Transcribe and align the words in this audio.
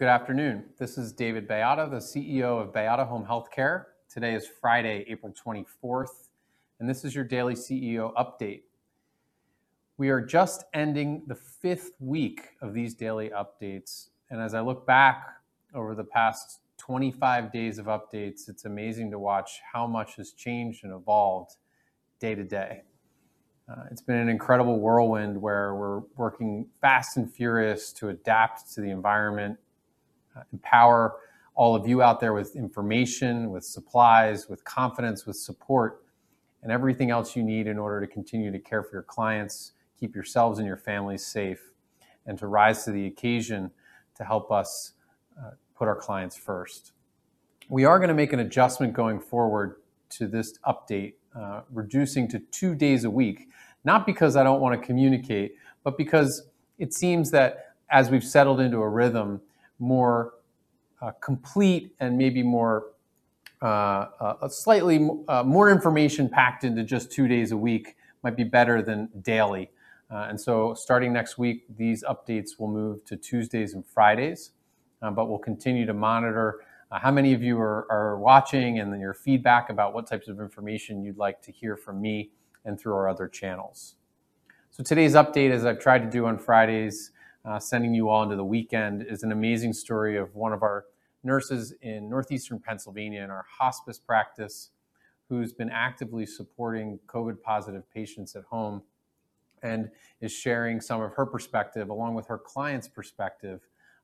Good 0.00 0.08
afternoon. 0.08 0.64
This 0.78 0.96
is 0.96 1.12
David 1.12 1.46
Baiada, 1.46 1.90
the 1.90 1.98
CEO 1.98 2.58
of 2.58 2.72
BAYADA 2.72 3.06
Home 3.06 3.22
Healthcare. 3.22 3.84
Today 4.08 4.32
is 4.32 4.48
Friday, 4.48 5.04
April 5.08 5.30
24th, 5.30 6.30
and 6.78 6.88
this 6.88 7.04
is 7.04 7.14
your 7.14 7.24
daily 7.24 7.52
CEO 7.52 8.14
update. 8.14 8.62
We 9.98 10.08
are 10.08 10.22
just 10.22 10.64
ending 10.72 11.24
the 11.26 11.34
fifth 11.34 11.90
week 12.00 12.48
of 12.62 12.72
these 12.72 12.94
daily 12.94 13.28
updates. 13.28 14.08
And 14.30 14.40
as 14.40 14.54
I 14.54 14.62
look 14.62 14.86
back 14.86 15.22
over 15.74 15.94
the 15.94 16.04
past 16.04 16.60
25 16.78 17.52
days 17.52 17.76
of 17.76 17.84
updates, 17.84 18.48
it's 18.48 18.64
amazing 18.64 19.10
to 19.10 19.18
watch 19.18 19.60
how 19.70 19.86
much 19.86 20.16
has 20.16 20.32
changed 20.32 20.82
and 20.82 20.94
evolved 20.94 21.56
day 22.20 22.34
to 22.34 22.42
day. 22.42 22.84
Uh, 23.68 23.82
it's 23.90 24.00
been 24.00 24.16
an 24.16 24.30
incredible 24.30 24.80
whirlwind 24.80 25.38
where 25.42 25.74
we're 25.74 26.00
working 26.16 26.68
fast 26.80 27.18
and 27.18 27.30
furious 27.30 27.92
to 27.92 28.08
adapt 28.08 28.72
to 28.72 28.80
the 28.80 28.88
environment, 28.88 29.58
empower 30.52 31.16
all 31.54 31.74
of 31.74 31.86
you 31.86 32.02
out 32.02 32.20
there 32.20 32.32
with 32.32 32.56
information, 32.56 33.50
with 33.50 33.64
supplies, 33.64 34.48
with 34.48 34.64
confidence, 34.64 35.26
with 35.26 35.36
support, 35.36 36.04
and 36.62 36.70
everything 36.70 37.10
else 37.10 37.36
you 37.36 37.42
need 37.42 37.66
in 37.66 37.78
order 37.78 38.00
to 38.00 38.06
continue 38.06 38.50
to 38.50 38.58
care 38.58 38.82
for 38.82 38.92
your 38.92 39.02
clients 39.02 39.72
keep 40.00 40.14
yourselves 40.14 40.58
and 40.58 40.66
your 40.66 40.78
families 40.78 41.24
safe, 41.24 41.60
and 42.26 42.38
to 42.38 42.46
rise 42.46 42.84
to 42.84 42.90
the 42.90 43.06
occasion 43.06 43.70
to 44.16 44.24
help 44.24 44.50
us 44.50 44.94
uh, 45.38 45.50
put 45.76 45.86
our 45.86 45.96
clients 45.96 46.36
first. 46.36 46.92
We 47.68 47.84
are 47.84 47.98
going 47.98 48.08
to 48.08 48.14
make 48.14 48.32
an 48.32 48.40
adjustment 48.40 48.94
going 48.94 49.20
forward 49.20 49.76
to 50.10 50.26
this 50.26 50.58
update, 50.66 51.14
uh, 51.38 51.60
reducing 51.70 52.26
to 52.28 52.40
two 52.50 52.74
days 52.74 53.04
a 53.04 53.10
week, 53.10 53.48
not 53.84 54.06
because 54.06 54.36
I 54.36 54.42
don't 54.42 54.60
want 54.60 54.80
to 54.80 54.84
communicate, 54.84 55.54
but 55.84 55.96
because 55.96 56.48
it 56.78 56.94
seems 56.94 57.30
that 57.30 57.74
as 57.90 58.10
we've 58.10 58.24
settled 58.24 58.60
into 58.60 58.78
a 58.78 58.88
rhythm, 58.88 59.40
more 59.80 60.34
uh, 61.02 61.12
complete 61.22 61.94
and 62.00 62.18
maybe 62.18 62.42
more 62.42 62.86
uh, 63.62 64.06
uh, 64.20 64.48
slightly 64.48 65.08
uh, 65.28 65.42
more 65.42 65.70
information 65.70 66.28
packed 66.28 66.64
into 66.64 66.82
just 66.82 67.12
two 67.12 67.28
days 67.28 67.52
a 67.52 67.56
week 67.56 67.96
might 68.22 68.36
be 68.36 68.44
better 68.44 68.82
than 68.82 69.08
daily. 69.22 69.70
Uh, 70.10 70.26
and 70.28 70.40
so 70.40 70.74
starting 70.74 71.12
next 71.12 71.38
week, 71.38 71.64
these 71.76 72.02
updates 72.04 72.58
will 72.58 72.68
move 72.68 73.04
to 73.04 73.16
Tuesdays 73.16 73.74
and 73.74 73.86
Fridays, 73.86 74.50
but 75.00 75.28
we'll 75.28 75.38
continue 75.38 75.86
to 75.86 75.94
monitor 75.94 76.60
how 76.90 77.10
many 77.10 77.32
of 77.32 77.42
you 77.42 77.58
are, 77.60 77.86
are 77.90 78.18
watching 78.18 78.80
and 78.80 79.00
your 79.00 79.14
feedback 79.14 79.70
about 79.70 79.94
what 79.94 80.06
types 80.08 80.26
of 80.26 80.40
information 80.40 81.04
you'd 81.04 81.16
like 81.16 81.40
to 81.42 81.52
hear 81.52 81.76
from 81.76 82.00
me 82.00 82.30
and 82.64 82.80
through 82.80 82.94
our 82.94 83.08
other 83.08 83.28
channels. 83.28 83.94
So 84.70 84.82
today's 84.82 85.14
update, 85.14 85.50
as 85.50 85.64
I've 85.64 85.78
tried 85.78 86.00
to 86.00 86.10
do 86.10 86.26
on 86.26 86.38
Fridays, 86.38 87.12
uh, 87.44 87.58
sending 87.58 87.94
you 87.94 88.08
all 88.08 88.22
into 88.22 88.36
the 88.36 88.44
weekend, 88.44 89.02
is 89.02 89.22
an 89.22 89.32
amazing 89.32 89.72
story 89.72 90.16
of 90.16 90.34
one 90.34 90.52
of 90.52 90.62
our 90.62 90.84
nurses 91.22 91.72
in 91.82 92.08
northeastern 92.08 92.58
Pennsylvania 92.58 93.22
in 93.22 93.30
our 93.30 93.44
hospice 93.58 93.98
practice 93.98 94.70
who's 95.28 95.52
been 95.52 95.70
actively 95.70 96.26
supporting 96.26 96.98
COVID 97.06 97.40
positive 97.42 97.88
patients 97.92 98.34
at 98.34 98.42
home 98.44 98.82
and 99.62 99.90
is 100.20 100.32
sharing 100.32 100.80
some 100.80 101.00
of 101.00 101.12
her 101.12 101.26
perspective 101.26 101.88
along 101.88 102.14
with 102.14 102.26
her 102.26 102.38
client's 102.38 102.88
perspective 102.88 103.60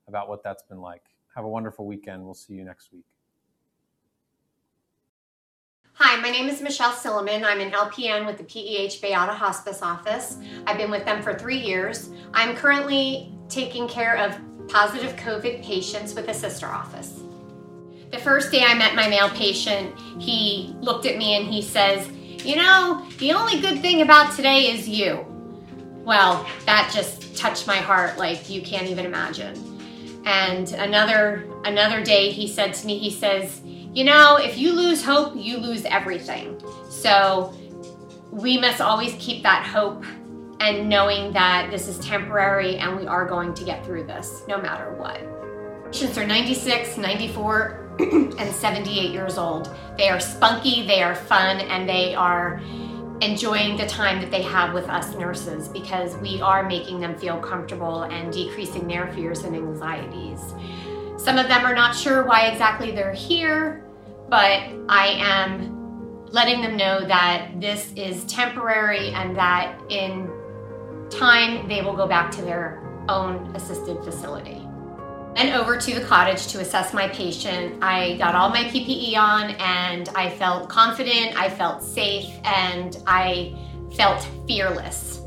about 0.07 0.29
what 0.29 0.43
that's 0.43 0.63
been 0.63 0.79
like. 0.79 1.03
Have 1.35 1.43
a 1.43 1.49
wonderful 1.49 1.85
weekend. 1.85 2.23
We'll 2.23 2.33
see 2.33 2.53
you 2.53 2.63
next 2.63 2.93
week. 2.93 3.05
My 6.21 6.31
name 6.31 6.49
is 6.49 6.61
Michele 6.63 6.93
Silliman. 6.93 7.43
I'm 7.43 7.59
an 7.59 7.69
LPN 7.69 8.25
with 8.25 8.39
the 8.39 8.43
PEH 8.43 8.99
BAYADA 9.01 9.35
Hospice 9.35 9.83
Office. 9.83 10.37
I've 10.65 10.77
been 10.77 10.89
with 10.89 11.05
them 11.05 11.21
for 11.21 11.35
three 11.35 11.59
years. 11.59 12.09
I'm 12.33 12.55
currently 12.55 13.31
taking 13.49 13.87
care 13.87 14.17
of 14.17 14.35
positive 14.67 15.15
COVID 15.15 15.63
patients 15.63 16.15
with 16.15 16.27
a 16.27 16.33
sister 16.33 16.65
office. 16.65 17.21
The 18.11 18.17
first 18.17 18.51
day 18.51 18.63
I 18.65 18.73
met 18.73 18.95
my 18.95 19.07
male 19.07 19.29
patient, 19.29 19.93
he 20.19 20.75
looked 20.79 21.05
at 21.05 21.17
me 21.17 21.35
and 21.35 21.45
he 21.45 21.61
says, 21.61 22.09
You 22.43 22.55
know, 22.55 23.05
the 23.19 23.33
only 23.33 23.61
good 23.61 23.79
thing 23.81 24.01
about 24.01 24.35
today 24.35 24.71
is 24.71 24.89
you. 24.89 25.23
Well, 26.03 26.47
that 26.65 26.91
just 26.91 27.37
touched 27.37 27.67
my 27.67 27.77
heart 27.77 28.17
like 28.17 28.49
you 28.49 28.63
can't 28.63 28.87
even 28.87 29.05
imagine. 29.05 29.53
And 30.25 30.71
another 30.71 31.47
another 31.63 32.03
day 32.03 32.31
he 32.31 32.47
said 32.47 32.73
to 32.73 32.87
me, 32.87 32.97
he 32.97 33.11
says, 33.11 33.61
"You 33.97 34.03
know, 34.03 34.37
if 34.37 34.57
you 34.57 34.73
lose 34.73 35.03
hope, 35.03 35.33
you 35.35 35.57
lose 35.57 35.83
everything." 35.85 36.61
So 36.89 37.51
we 38.31 38.59
must 38.59 38.79
always 38.79 39.15
keep 39.17 39.41
that 39.41 39.65
hope 39.65 40.03
and 40.59 40.87
knowing 40.87 41.33
that 41.33 41.71
this 41.71 41.87
is 41.87 41.97
temporary 42.05 42.77
and 42.77 42.95
we 42.95 43.07
are 43.07 43.25
going 43.25 43.53
to 43.55 43.63
get 43.63 43.83
through 43.85 44.05
this 44.05 44.43
no 44.47 44.57
matter 44.57 44.93
what. 44.93 45.19
Patients 45.91 46.17
are 46.17 46.27
96, 46.27 46.97
94, 46.97 47.87
and 47.99 48.51
78 48.53 49.11
years 49.11 49.37
old. 49.37 49.75
They 49.97 50.09
are 50.09 50.19
spunky, 50.19 50.85
they 50.85 51.01
are 51.01 51.15
fun, 51.15 51.61
and 51.61 51.89
they 51.89 52.13
are 52.13 52.61
enjoying 53.21 53.77
the 53.77 53.87
time 53.87 54.21
that 54.21 54.29
they 54.29 54.43
have 54.43 54.73
with 54.73 54.87
us 54.89 55.15
nurses 55.15 55.67
because 55.69 56.15
we 56.17 56.39
are 56.41 56.67
making 56.67 56.99
them 56.99 57.17
feel 57.17 57.39
comfortable 57.39 58.03
and 58.03 58.31
decreasing 58.31 58.87
their 58.87 59.11
fears 59.13 59.43
and 59.43 59.55
anxieties. 59.55 60.39
Some 61.17 61.39
of 61.39 61.47
them 61.47 61.65
are 61.65 61.73
not 61.73 61.95
sure 61.95 62.27
why 62.27 62.47
exactly 62.47 62.91
they're 62.91 63.13
here, 63.13 63.83
but 64.29 64.63
I 64.89 65.17
am 65.19 66.25
letting 66.27 66.61
them 66.61 66.75
know 66.75 67.05
that 67.07 67.51
this 67.59 67.93
is 67.95 68.25
temporary 68.25 69.09
and 69.11 69.35
that 69.37 69.79
in 69.89 70.29
time 71.09 71.67
they 71.67 71.81
will 71.81 71.95
go 71.95 72.07
back 72.07 72.31
to 72.31 72.41
their 72.41 72.83
own 73.07 73.55
assisted 73.55 74.03
facility 74.03 74.67
and 75.37 75.51
over 75.51 75.77
to 75.77 75.93
the 75.93 76.01
cottage 76.01 76.47
to 76.47 76.59
assess 76.59 76.93
my 76.93 77.07
patient. 77.09 77.81
I 77.83 78.17
got 78.17 78.33
all 78.33 78.49
my 78.49 78.63
PPE 78.63 79.15
on 79.17 79.51
and 79.51 80.09
I 80.09 80.31
felt 80.31 80.67
confident, 80.67 81.39
I 81.39 81.47
felt 81.49 81.83
safe, 81.83 82.33
and 82.43 82.97
I 83.05 83.55
felt 83.95 84.27
fearless. 84.47 85.21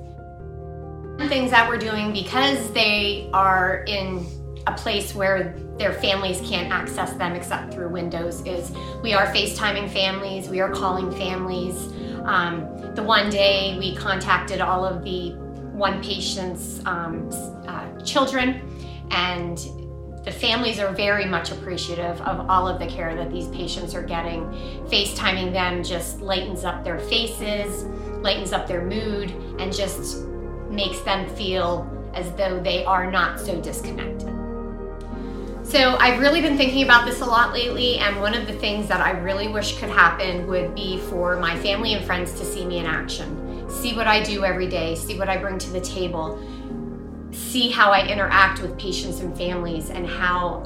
Things 1.29 1.53
that 1.53 1.69
we're 1.69 1.79
doing 1.79 2.13
because 2.13 2.73
they 2.73 3.31
are 3.33 3.85
in 3.87 4.27
a 4.67 4.73
place 4.73 5.15
where 5.15 5.55
their 5.79 5.93
families 5.95 6.41
can't 6.45 6.73
access 6.73 7.13
them 7.15 7.35
except 7.35 7.73
through 7.73 7.89
windows 7.89 8.43
is 8.47 8.73
we 9.03 9.15
are 9.15 9.27
FaceTiming 9.27 9.91
families, 9.91 10.49
we 10.49 10.61
are 10.61 10.71
calling 10.71 11.11
families. 11.13 11.93
Um, 12.25 12.95
the 12.95 13.03
one 13.03 13.31
day 13.31 13.77
we 13.79 13.97
contacted 13.97 14.61
all 14.61 14.85
of 14.85 15.03
the 15.03 15.33
one 15.73 16.03
patient's 16.03 16.85
um, 16.85 17.31
uh, 17.67 17.99
children 18.03 18.61
and 19.11 19.59
the 20.25 20.31
families 20.31 20.79
are 20.79 20.93
very 20.93 21.25
much 21.25 21.51
appreciative 21.51 22.21
of 22.21 22.51
all 22.51 22.69
of 22.69 22.79
the 22.79 22.87
care 22.87 23.17
that 23.17 23.31
these 23.31 23.49
patients 23.49 23.95
are 23.95 24.03
getting. 24.03 24.43
FaceTiming 24.91 25.53
them 25.53 25.83
just 25.83 26.21
lightens 26.21 26.65
up 26.65 26.85
their 26.85 26.99
faces, 26.99 27.85
lightens 28.23 28.53
up 28.53 28.69
their 28.69 28.85
mood, 28.85 29.31
and 29.59 29.75
just 29.75 30.27
makes 30.69 31.01
them 31.01 31.27
feel 31.37 31.91
as 32.15 32.31
though 32.35 32.61
they 32.61 32.85
are 32.85 33.11
not 33.11 33.41
so 33.41 33.59
disconnected. 33.63 34.30
So 35.71 35.95
I've 36.01 36.19
really 36.19 36.41
been 36.41 36.57
thinking 36.57 36.83
about 36.83 37.07
this 37.07 37.21
a 37.21 37.25
lot 37.25 37.53
lately, 37.53 37.99
and 37.99 38.21
one 38.21 38.35
of 38.35 38.49
the 38.49 38.55
things 38.55 38.89
that 38.89 39.01
I 39.01 39.13
really 39.13 39.47
wish 39.47 39.79
could 39.79 39.89
happen 39.89 40.49
would 40.49 40.75
be 40.75 40.99
for 40.99 41.37
my 41.37 41.57
family 41.61 41.95
and 41.95 42.05
friends 42.05 42.33
to 42.41 42.45
see 42.45 42.65
me 42.65 42.79
in 42.79 42.87
action, 42.87 43.71
see 43.71 43.95
what 43.95 44.09
I 44.09 44.21
do 44.21 44.45
every 44.45 44.67
day, 44.67 44.97
see 44.97 45.17
what 45.17 45.29
I 45.29 45.37
bring 45.37 45.59
to 45.59 45.71
the 45.71 45.81
table, 45.81 46.43
see 47.31 47.71
how 47.71 47.93
I 47.93 48.05
interact 48.05 48.61
with 48.61 48.77
patients 48.81 49.21
and 49.21 49.37
families 49.39 49.91
and 49.91 50.09
how 50.09 50.65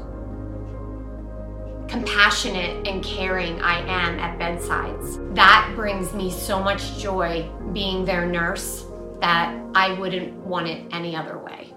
compassionate 1.86 2.88
and 2.88 3.04
caring 3.04 3.60
I 3.60 3.80
am 3.80 4.18
at 4.18 4.38
bedsides. 4.38 5.18
That 5.34 5.70
brings 5.76 6.14
me 6.14 6.30
so 6.30 6.62
much 6.62 6.96
joy 6.96 7.46
being 7.74 8.06
their 8.06 8.24
nurse 8.24 8.86
that 9.20 9.54
I 9.74 10.00
wouldn't 10.00 10.32
want 10.32 10.66
it 10.66 10.86
any 10.92 11.14
other 11.14 11.36
way. 11.36 11.73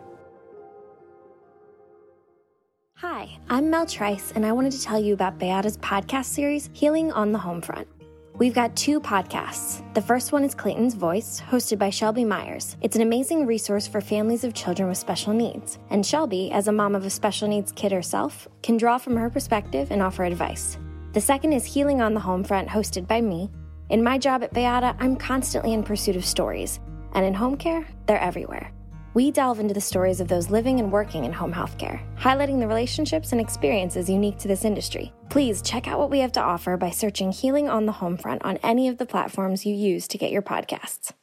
Hi, 3.02 3.38
I'm 3.48 3.70
Mel 3.70 3.86
Trice, 3.86 4.32
and 4.32 4.44
I 4.44 4.52
wanted 4.52 4.72
to 4.72 4.82
tell 4.82 5.00
you 5.00 5.14
about 5.14 5.38
BAYADA's 5.38 5.78
podcast 5.78 6.26
series, 6.26 6.72
Healing 6.74 7.12
on 7.12 7.32
the 7.32 7.38
Homefront. 7.38 7.86
We've 8.34 8.56
got 8.56 8.76
two 8.76 9.00
podcasts. 9.00 9.84
The 9.94 10.02
first 10.02 10.32
one 10.32 10.44
is 10.44 10.56
Clayton's 10.56 10.96
Voice, 10.96 11.40
hosted 11.48 11.78
by 11.78 11.92
Shelby 11.92 12.26
Myers. 12.26 12.76
It's 12.82 12.96
an 12.96 13.04
amazing 13.04 13.46
resource 13.46 13.86
for 13.86 14.02
families 14.02 14.44
of 14.44 14.56
children 14.56 14.90
with 14.90 14.98
special 14.98 15.32
needs. 15.32 15.78
And 15.92 16.04
Shelby, 16.04 16.50
as 16.52 16.68
a 16.68 16.72
mom 16.72 16.96
of 16.96 17.06
a 17.06 17.12
special 17.12 17.48
needs 17.48 17.72
kid 17.72 17.92
herself, 17.92 18.48
can 18.64 18.78
draw 18.78 18.98
from 18.98 19.16
her 19.16 19.30
perspective 19.30 19.92
and 19.92 20.02
offer 20.02 20.24
advice. 20.24 20.80
The 21.14 21.22
second 21.22 21.54
is 21.54 21.66
Healing 21.66 22.02
on 22.02 22.16
the 22.16 22.22
Homefront, 22.22 22.68
hosted 22.68 23.08
by 23.08 23.22
me. 23.22 23.52
In 23.92 24.04
my 24.04 24.18
job 24.18 24.42
at 24.42 24.54
Beata, 24.54 24.96
I'm 24.98 25.18
constantly 25.18 25.74
in 25.74 25.84
pursuit 25.84 26.16
of 26.16 26.26
stories. 26.26 26.80
And 27.14 27.24
in 27.24 27.36
home 27.36 27.58
care, 27.58 27.88
they're 28.08 28.20
everywhere 28.20 28.72
we 29.18 29.31
delve 29.31 29.60
into 29.60 29.74
the 29.74 29.81
stories 29.81 30.19
of 30.22 30.28
those 30.28 30.52
living 30.52 30.80
and 30.80 30.92
working 30.92 31.25
in 31.25 31.34
home 31.34 31.52
healthcare, 31.52 32.02
highlighting 32.19 32.60
the 32.60 32.68
relationships 32.68 33.31
and 33.31 33.42
experiences 33.42 34.08
unique 34.08 34.38
to 34.38 34.48
this 34.48 34.64
industry. 34.64 35.12
Please 35.31 35.64
check 35.64 35.88
out 35.88 35.98
what 35.98 36.12
we 36.12 36.19
have 36.19 36.31
to 36.31 36.40
offer 36.40 36.78
by 36.78 36.92
searching 36.92 37.31
Healing 37.31 37.68
on 37.68 37.88
the 37.88 37.94
Homefront 37.94 38.46
on 38.46 38.58
any 38.62 38.88
of 38.88 39.00
the 39.00 39.08
platforms 39.08 39.66
you 39.66 39.74
use 39.74 40.08
to 40.10 40.19
get 40.19 40.30
your 40.30 40.44
podcasts. 40.44 41.14